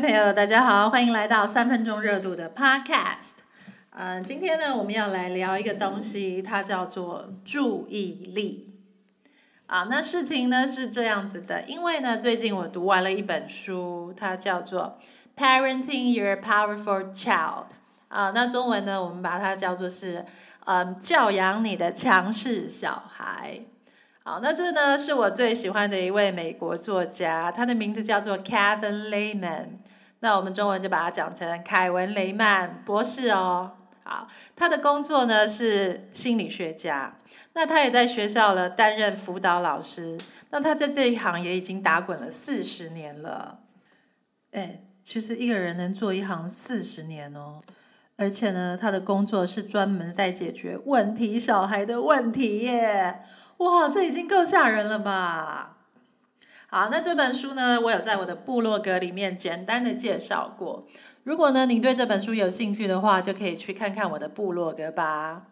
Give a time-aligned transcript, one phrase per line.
[0.00, 3.42] 朋友，大家好，欢迎来到三分钟热度的 Podcast。
[3.90, 8.74] 嗯，今天呢，我们要来聊一个东西，它叫做注意力。
[9.66, 14.98] 啊，那事情呢是这样子的，因为呢，最近我读完了一本书，它叫做
[15.38, 17.64] 《Parenting Your Powerful Child》。
[18.08, 20.24] 啊，那中文呢，我们把它叫做是，
[20.64, 23.60] 嗯，教养你的强势小孩。
[24.22, 29.66] 好，那这呢是我最喜欢的一位美国作家，他的名字叫做 Kevin Lehman。
[30.20, 33.72] 那我们中文就把它讲成凯文雷曼博士哦。
[34.02, 37.16] 好，他的工作呢是心理学家，
[37.52, 40.18] 那他也在学校呢担任辅导老师。
[40.50, 43.60] 那他在这一行也已经打滚了四十年了。
[44.52, 47.60] 哎，其实一个人能做一行四十年哦，
[48.16, 53.22] 而且呢，他的工作是专门在解决问题小孩的问题耶。
[53.58, 55.76] 哇，这已经够吓人了吧！
[56.72, 60.86] 好，那这本书呢，我有在我的部落格里面简单的介绍过。
[61.24, 65.48] 如果呢，你对这本书有兴趣的话，就可以去看看我的部落格吧。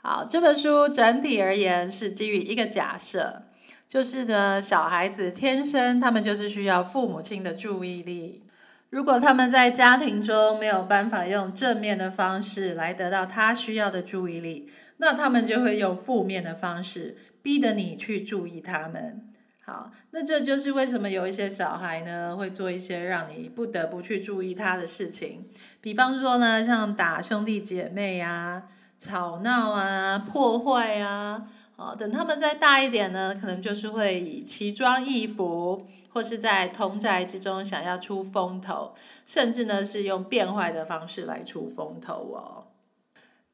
[0.00, 3.42] 好，这本书整体而言是基于一个假设，
[3.88, 8.44] 就是呢，小孩子天生他们就是需要父母亲的注意力。
[8.90, 17.16] 如果他们在家庭中没有办法用正面的方式来得到他需要的注意力，那他们就会用负面的方式。
[17.42, 19.26] 逼得你去注意他们，
[19.70, 25.48] 好，那这就是为什么有一些小孩呢会做一些让你不得不去注意他的事情，
[25.80, 28.64] 比方说呢，像打兄弟姐妹呀、
[28.98, 38.92] 吵闹啊、破坏啊，哦，等他们再大一点呢，可能就是会以奇装异服，或是在同宅之中想要出风头，
[39.24, 42.66] 甚至呢是用变坏的方式来出风头哦。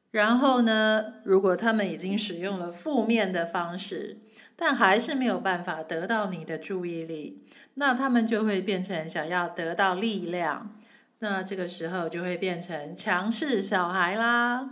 [0.09, 4.17] 然后呢，如果他们已经使用了负面的方式，
[4.59, 7.43] 但还是没有办法得到你的注意力，
[7.75, 10.75] 那他们就会变成想要得到力量，
[11.19, 14.69] 那这个时候就会变成强势小孩啦。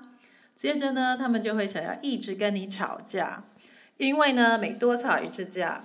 [0.56, 3.44] 接着呢，他们就会想要一直跟你吵架，
[3.98, 5.84] 因为呢，每多吵一次架，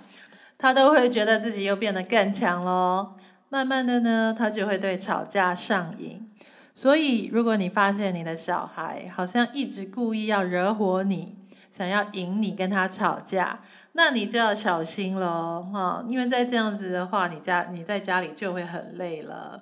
[0.57, 3.15] 他都会觉得自己又变得更强喽。
[3.49, 6.27] 慢慢的呢，他就会对吵架上瘾。
[6.73, 11.35] 所以，如果你发现你的小孩好像一直故意要惹火你，
[11.69, 13.59] 想要引你跟他吵架，
[13.93, 16.03] 那你就要小心喽，哈！
[16.07, 19.61] 因为在这样子的话，你家你在家里就会很累了。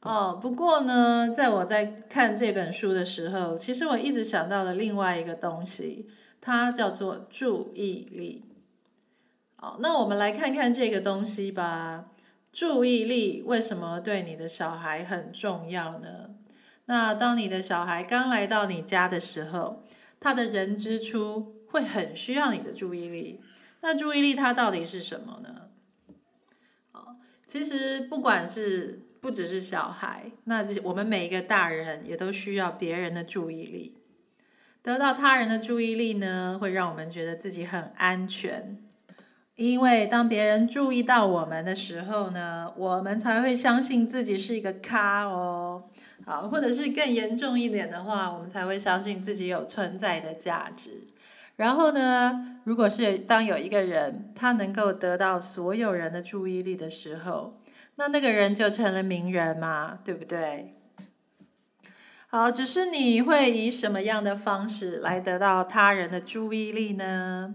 [0.00, 6.08] 哦，不过呢，在我在看这本书的时候，其实我一直想到了另外一个东西，
[6.40, 8.44] 它叫做注意力。
[9.58, 12.06] 好，那我们来看看这个东西吧。
[12.52, 16.30] 注意力为什么对你的小孩很重要呢？
[16.86, 19.84] 那当你的小孩刚来到你家的时候，
[20.18, 23.40] 他的人之初会很需要你的注意力。
[23.80, 25.68] 那注意力它到底是什么呢？
[26.92, 27.16] 哦，
[27.46, 33.94] 其实不管是不只是小孩，那我们每一个大人也都需要别人的注意力。
[34.82, 38.78] 得到他人的注意力呢，会让我们觉得自己很安全。
[39.56, 45.84] 因为当别人注意到我们的时候呢，我们才会相信自己是一个咖哦。
[46.24, 51.06] 好，或者是更严重一点的话，我们才会相信自己有存在的价值。
[51.56, 57.60] 然后呢，如果是当有一个人他能够得到所有人的注意力的时候，
[57.96, 60.74] 那那个人就成了名人嘛，对不对？
[62.26, 67.54] 好，只是你会以什么样的方式来得到他人的注意力呢？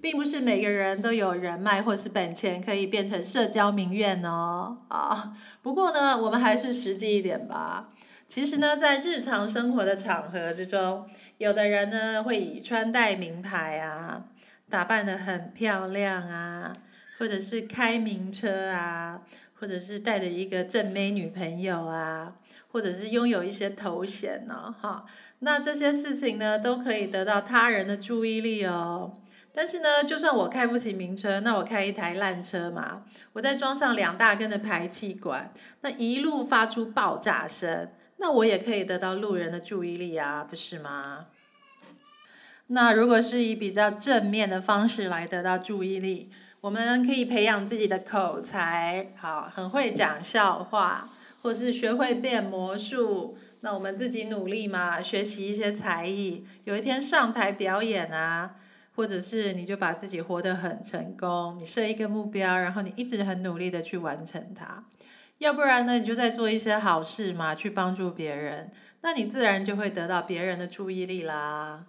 [0.00, 4.78] 并不是每个人都有人脉或是本钱可以变成社交名媛哦。
[4.88, 5.32] 啊，
[5.62, 7.88] 不过呢，我们还是实际一点吧。
[8.28, 14.24] 其实呢，在日常生活的场合之中，有的人呢会以穿戴名牌啊，
[14.68, 16.72] 打扮的很漂亮啊，
[17.18, 19.22] 或者是开名车啊，
[19.54, 22.34] 或者是带着一个正妹女朋友啊，
[22.72, 25.06] 或者是拥有一些头衔呢，哈。
[25.38, 29.14] 那这些事情呢，都可以得到他人的注意力哦。
[29.54, 35.50] 但是呢，就算我开不起名车，那我开一台烂车嘛，我再装上两大根的排气管，
[35.80, 41.26] 那一路发出爆炸声，那我也可以得到路人的注意力啊，不是吗？
[42.68, 46.30] 那如果是以比较正面的方式来得到注意力，
[46.62, 51.08] 我们可以培养自己的口才，好，很会讲笑话，
[51.42, 58.56] 或是学会变魔术，那我们自己努力嘛，学习一些才艺，有一天上台表演啊。
[58.96, 64.84] 或者是你就把自己活得很成功，你设一个目标，然后你一直很努力的去完成它。
[65.38, 68.70] 要不然呢，你就在做一些好事嘛，去帮助别人，
[69.02, 71.84] 那你自然就会得到别人的注意力啦。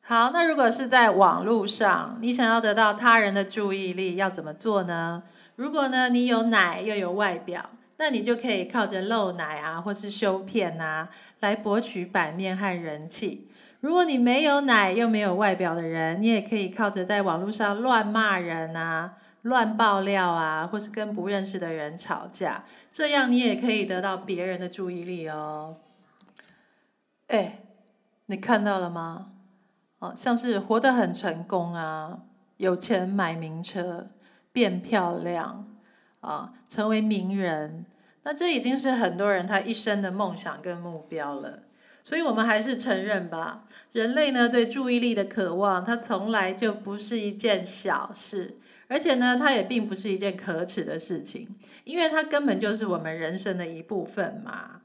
[0.00, 5.24] 好，那如果是在网络上，你想要得到他人的注意力，要怎么做呢？
[5.56, 11.08] 如果呢你有奶又有外表，那你就可以靠着露奶啊，或是修片啊，
[11.40, 13.48] 来博取版面和人气。
[13.80, 19.14] 如果你没有奶又没有外表的人，你也可以靠着在网络上乱骂人啊、
[19.46, 25.76] 乱爆料啊，或是跟不认识的人吵架，这样你也可以得到别人的注意力哦。
[27.28, 27.60] 哎，
[28.26, 29.30] 你看到了吗？
[30.00, 32.18] 哦，像是活得很成功啊，
[32.56, 34.08] 有钱买名车，
[34.50, 35.64] 变漂亮
[36.20, 37.86] 啊，成为名人，
[38.24, 41.60] 那这已经是很多人他一生的梦想跟目标了。
[42.02, 48.56] 所以我们还是承认吧，人类呢对注意力的渴望，它从来就不是一件小事，
[48.88, 51.48] 而且呢，它也并不是一件可耻的事情，
[51.84, 54.82] 因为它根本就是我们人生的一部分嘛。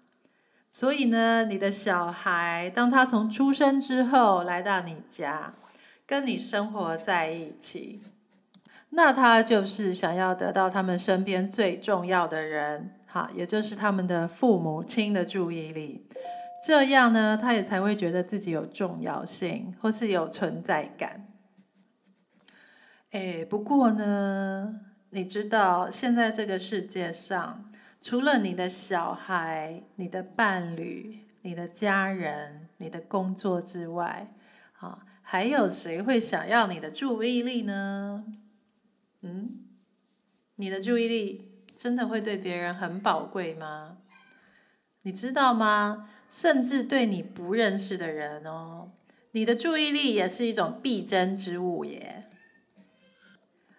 [0.72, 5.54] 所以呢，你的小孩当他从出生之后来到你家，
[6.06, 8.02] 跟你生活在一起，
[8.92, 16.08] 那他就是想要得到他们身边最重要的人，哈，也就是他们的父母亲的注意力。
[16.66, 21.28] 这样呢，他也才会觉得自己有重要性，或是有存在感。
[23.12, 24.80] 哎，不过呢，
[25.10, 27.70] 你知道现在这个世界上，
[28.02, 34.34] 除了你的小孩、你的伴侣、你的家人、你的工作之外，
[34.80, 38.24] 啊，还有谁会想要你的注意力呢？
[39.24, 39.66] 嗯，
[40.56, 43.98] 你的注意力真的会对别人很宝贵吗？
[45.02, 46.08] 你知道吗？
[46.30, 48.92] 甚至对你不认识的人哦，
[49.32, 52.22] 你的注意力也是一种必争之物耶。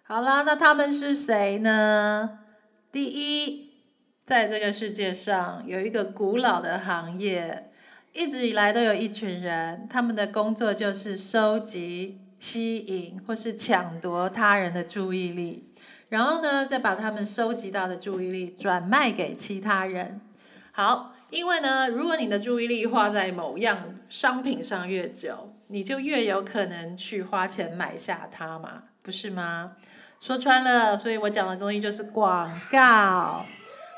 [0.05, 2.39] 好啦，那他们是谁呢？
[2.91, 3.71] 第一，
[4.25, 7.71] 在这个世界上有一个古老的行业，
[8.11, 15.69] 一直以来都有一群人，他们的工作就是收集、吸引或是抢夺他人的注意力，
[16.09, 20.19] 然后呢，再把他们收集到的注意力转卖给其他人。
[20.73, 29.77] 好，因为呢，如果你的注意力花在某样商品上越久，你就越有可能去花钱买下它嘛，不是吗？
[30.23, 33.45] 说穿了，所以我讲的东西就是广告。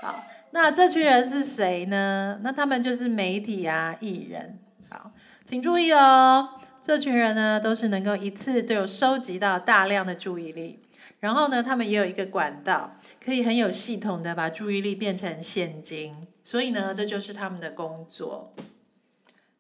[0.02, 2.40] 好，那这群人是谁呢？
[2.42, 4.58] 那他们就是媒体啊、艺人。
[4.90, 5.12] 好，
[5.46, 6.50] 请注意哦，
[6.82, 10.80] 这群人呢，都是能够一次就收集到大量的注意力，
[11.20, 12.98] 然后呢，他们也有一个管道。
[13.24, 18.52] 可以很有系统的把注意力变成现金，所以呢，这就是他们的工作。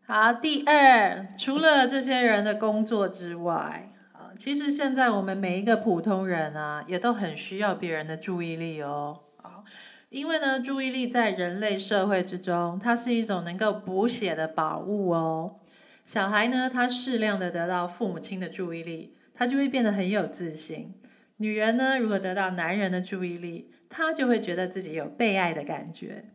[0.08, 3.92] 好，第二，除了这些人的工作之外，
[4.38, 9.22] 其实现在我们每一个普通人啊，也都很需要别人的注意力哦。
[9.38, 9.64] 啊，
[10.10, 15.60] 因为呢，注意力在人类社会之中，它是一种能够补血的宝物哦。
[16.04, 20.94] 小孩呢，他适量的得到父母亲的注意力，他就会变得很有自信。
[21.38, 26.26] 女人呢，如果得到男人的注意力，她就会觉得自己有被爱的感觉。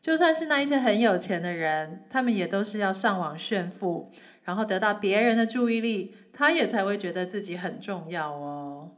[0.00, 4.10] 就算是那一些很有钱的人，他们也都是要上网炫富，
[4.44, 8.92] 然后得到别人的注意力，他也才会觉得自己很重要哦。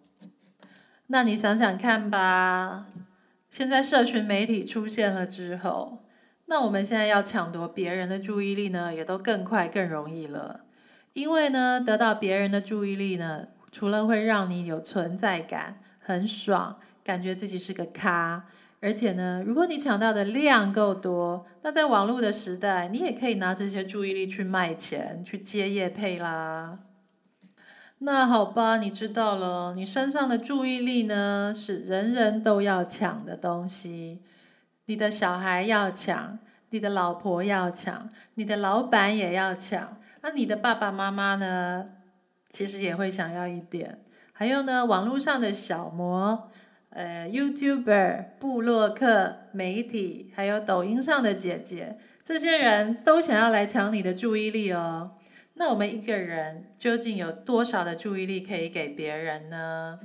[1.09, 2.87] 那你想想看吧，
[3.50, 6.05] 现在社群媒体出现了之后，
[6.47, 10.65] 那我们现在要抢夺别人的注意力呢，也都更快更容易了。
[11.13, 13.49] 因为呢，得到别人的注意力呢。
[13.75, 18.44] 除了会让你有存在感，很爽，感觉自己是个咖，
[18.82, 26.81] 而且呢，如果你抢到的量够多，那在网络的时代，你也可以拿这些注意力去卖钱，去接业配啦。
[27.98, 34.20] 那好吧，你知道了，你身上的注意力呢，是人人都要抢的东西，
[34.86, 41.91] 你的小孩要抢，你的老婆要抢，你的老板也要抢，那你的爸爸妈妈呢？
[42.48, 46.51] 其实也会想要一点，还有呢，网络上的小模，
[46.94, 55.13] 呃，YouTuber、布洛克、媒体，还有抖音上的姐姐，这些人都想要来抢你的注意力哦。
[55.55, 60.01] 那我们一个人究竟有多少的注意力可以给别人呢？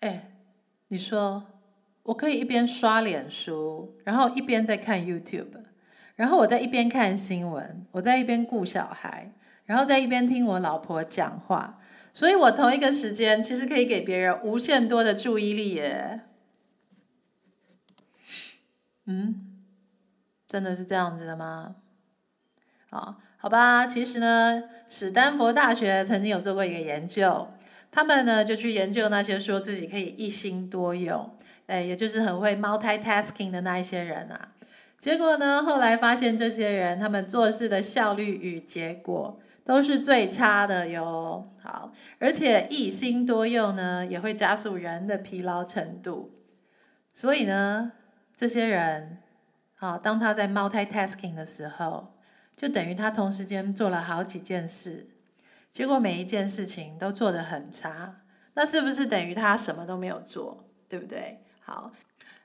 [0.00, 0.30] 哎，
[0.88, 1.44] 你说，
[2.04, 5.62] 我可以一边刷脸书，然后一边在看 YouTube，
[6.16, 9.32] 然后我在一边看新闻，我在一边顾小孩。
[9.64, 11.78] 然后在一边听我老婆讲话，
[12.12, 16.20] 所以我同一个时间其实可以给别人无限多的注意力耶。
[19.06, 19.62] 嗯，
[20.46, 21.76] 真的是这样子的吗？
[22.90, 27.48] 啊，好吧，其实呢，史丹佛大学曾经有做过一个研究，
[27.90, 31.34] 他们呢就去研究那些说自己可以一心多用，
[31.66, 34.52] 哎，也就是很会 multitasking 的那一些人啊。
[35.00, 41.48] 结果呢，后来发现这些人他们做事的效率与结果都是最差的哟。
[41.62, 46.32] 好，而且一心多用呢，也会加速人的疲劳程度。
[47.14, 47.92] 所以呢，
[48.34, 49.18] 这些人，
[49.74, 52.14] 好，当他在 multitasking 的时候，
[52.56, 55.08] 就等于他同时间做了好几件事，
[55.70, 58.22] 结果每一件事情都做得很差，
[58.54, 61.40] 那是不是等于他什么都没有做，对不对？
[61.60, 61.92] 好，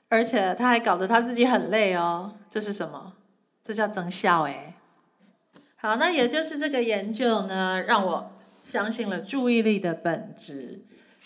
[0.08, 3.14] 而且他还搞得他自己很累哦，这是什么？
[3.64, 4.74] 这叫增效诶。
[5.80, 8.32] 好，那也就是这个研究呢，让我
[8.64, 10.82] 相信了注意力的本质。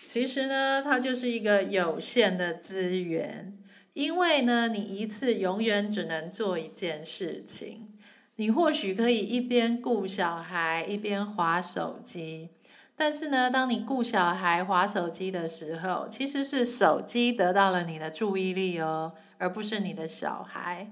[0.07, 3.55] 其实呢，它就是一个有限的资源，
[3.95, 7.89] 因为呢，你一次永远只能做一件事情。
[8.37, 12.51] 你或许可以一边顾小孩一边划手机，
[12.95, 20.91] 但是呢，当你顾小孩划手机的时候，其实是手机得到了你的注意力哦，而不是你的小孩。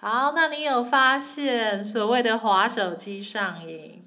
[0.00, 4.04] 好，那你有发现所谓的划手机上瘾？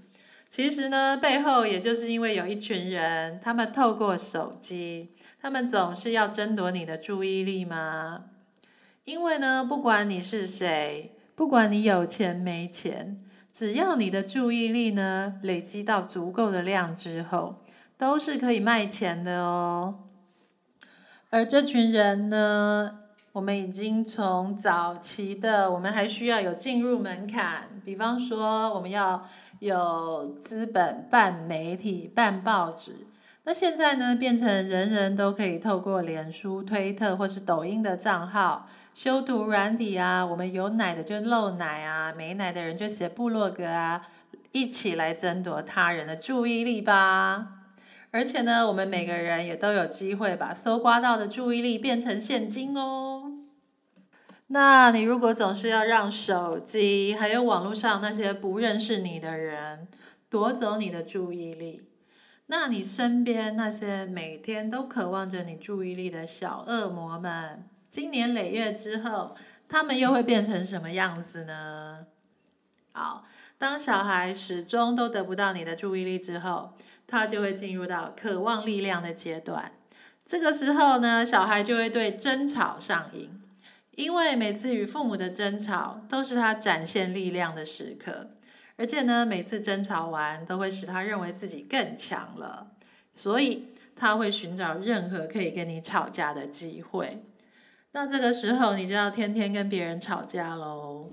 [0.50, 5.10] 其实呢，背后也就是因为有一群人，他们透过手机，
[5.42, 8.24] 他们总是要争夺你的注意力吗？
[9.04, 13.22] 因为呢，不管你是谁，不管你有钱没钱，
[13.52, 17.66] 只要你的注意力呢累积到足够的量之后，
[17.98, 20.06] 都是可以卖钱的哦。
[21.32, 23.01] 而这群人呢，
[23.34, 29.26] 我们已经从早期的，我们还需要有进入门槛，比方说我们要。
[29.62, 33.06] 有资本办媒体、办报纸，
[33.44, 44.02] 那现在呢，变成人人都可以透过脸书、推特或是抖音的账号修图软体啊，我们有奶的就露奶啊，没奶的人就写部落格啊，
[44.52, 47.50] 一起来争夺他人的注意力吧。
[48.10, 53.21] 而且呢，我们每个人也都有机会把搜刮到的注意力变成现金哦。
[54.54, 59.88] 那你如果总是要让手机还有网络上那些不认识你的人
[60.30, 61.88] 夺走你的注意力，
[62.48, 69.38] 那你身边那些每天都渴望着你注意力的小恶魔们，经年累月之后，
[69.70, 72.08] 他们又会变成什么样子呢？
[72.92, 73.24] 好，
[73.58, 76.74] 当小孩始终都得不到你的注意力之后，
[77.08, 79.72] 他就会进入到渴望力量的阶段。
[80.26, 83.41] 这个时候呢，小孩就会对争吵上瘾。
[84.02, 88.32] 因为每次与父母的争吵都是他展现力量的时刻，
[88.76, 92.72] 而且呢，每次争吵完都会使他认为自己更强了，
[93.14, 97.20] 所以他会寻找任何可以跟你吵架的机会。
[97.92, 101.12] 那这个时候，你就要天天跟别人吵架喽。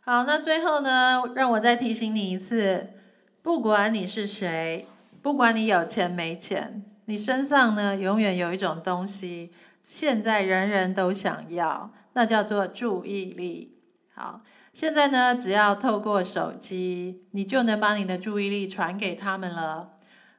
[0.00, 2.88] 好，那最后呢，让我再提醒你一次：
[3.40, 4.86] 不管你是谁，
[5.22, 9.52] 不管你有钱没钱，你身上呢，永远有一种东西。
[9.82, 13.76] 现在人人都想要，那叫做注意力。
[14.14, 19.96] 好，现在呢，只要透过手机，你就能把你的注意力传给他们了。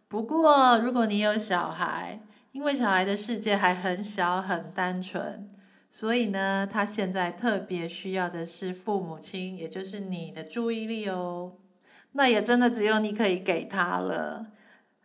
[0.08, 2.22] 不过，如果你有小孩，
[2.54, 5.48] 因为小孩的世界还很小很单纯，
[5.90, 11.54] 所以呢，他现在特别需要的是父母亲，也就是你的注意力哦。
[12.14, 14.48] 那也真的只有你可以给他了。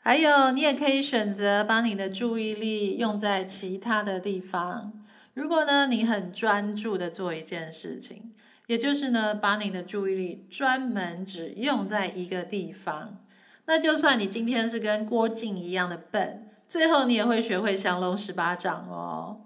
[0.08, 4.94] 还有，你也可以选择把你的注意力用在其他的地方。
[5.34, 8.32] 如果呢，你很专注的做一件事情，
[8.68, 13.18] 也就是呢，把你的注意力专门只用在一个地方，
[13.66, 19.42] 那就算你今天是跟郭靖一样的笨，最后你也会学会降龙十八掌哦。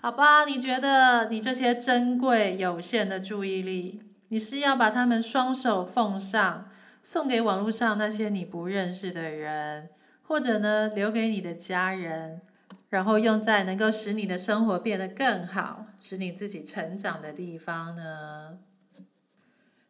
[0.00, 6.68] 好吧，你觉得你这些珍贵有限的注意力，你是要把它们双手奉上？
[7.02, 9.90] 送给网络上那些你不认识的人，
[10.22, 12.40] 或者呢，留给你的家人，
[12.88, 18.58] 然后用在能够使你的生活变得更好、使你自己成长的地方呢？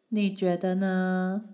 [0.09, 1.45] 你觉得呢？